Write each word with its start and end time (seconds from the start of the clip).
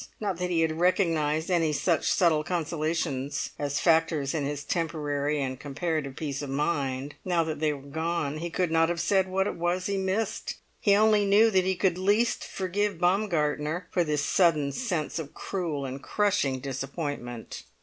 Not 0.19 0.37
that 0.37 0.49
he 0.49 0.61
had 0.61 0.79
recognised 0.79 1.51
any 1.51 1.71
such 1.71 2.09
subtle 2.11 2.43
consolations 2.43 3.51
as 3.59 3.79
factors 3.79 4.33
in 4.33 4.45
his 4.47 4.63
temporary 4.63 5.39
and 5.39 5.59
comparative 5.59 6.15
peace 6.15 6.41
of 6.41 6.49
mind; 6.49 7.13
now 7.23 7.43
that 7.43 7.59
they 7.59 7.71
were 7.71 7.83
gone, 7.83 8.39
he 8.39 8.49
could 8.49 8.71
not 8.71 8.89
have 8.89 8.99
said 8.99 9.27
what 9.27 9.45
it 9.45 9.53
was 9.53 9.85
he 9.85 9.97
missed; 9.97 10.55
he 10.79 10.95
only 10.95 11.23
knew 11.23 11.51
that 11.51 11.65
he 11.65 11.75
could 11.75 11.99
least 11.99 12.43
forgive 12.43 12.97
Baumgartner 12.97 13.89
for 13.91 14.03
this 14.03 14.25
sudden 14.25 14.71
sense 14.71 15.19
of 15.19 15.35
cruel 15.35 15.85
and 15.85 16.01
crushing 16.01 16.59
disappointment. 16.59 17.61